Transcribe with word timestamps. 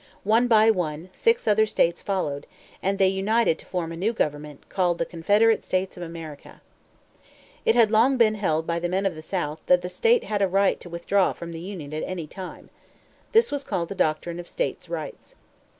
One 0.23 0.47
by 0.47 0.71
one, 0.71 1.11
six 1.13 1.47
other 1.47 1.67
states 1.67 2.01
followed; 2.01 2.47
and 2.81 2.97
they 2.97 3.07
united 3.07 3.59
to 3.59 3.67
form 3.67 3.91
a 3.91 3.95
new 3.95 4.13
government, 4.13 4.67
called 4.67 4.97
the 4.97 5.05
Confederate 5.05 5.63
States 5.63 5.95
of 5.95 6.01
America. 6.01 6.59
It 7.67 7.75
had 7.75 7.91
long 7.91 8.17
been 8.17 8.33
held 8.33 8.65
by 8.65 8.79
the 8.79 8.89
men 8.89 9.05
of 9.05 9.13
the 9.13 9.21
South 9.21 9.61
that 9.67 9.85
a 9.85 9.89
state 9.89 10.23
had 10.23 10.41
the 10.41 10.47
right 10.47 10.79
to 10.79 10.89
withdraw 10.89 11.33
from 11.33 11.51
the 11.51 11.59
Union 11.61 11.93
at 11.93 12.01
any 12.01 12.25
time. 12.25 12.71
This 13.31 13.51
was 13.51 13.63
called 13.63 13.89
the 13.89 13.93
doctrine 13.93 14.39
of 14.39 14.49
States' 14.49 14.89
Rights. 14.89 15.35